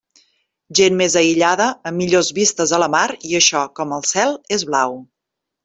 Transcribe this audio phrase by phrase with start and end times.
[0.79, 4.69] Gent més aïllada, amb millors vistes a la mar, i això, com el cel, és
[4.73, 5.01] blau.